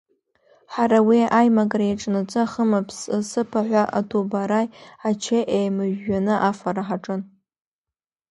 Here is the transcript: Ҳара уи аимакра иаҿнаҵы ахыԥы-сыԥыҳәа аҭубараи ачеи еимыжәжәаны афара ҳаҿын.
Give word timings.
Ҳара 0.73 0.99
уи 1.07 1.19
аимакра 1.39 1.85
иаҿнаҵы 1.87 2.39
ахыԥы-сыԥыҳәа 2.45 3.83
аҭубараи 3.99 4.67
ачеи 5.09 5.45
еимыжәжәаны 5.57 6.35
афара 6.49 6.83
ҳаҿын. 6.87 7.21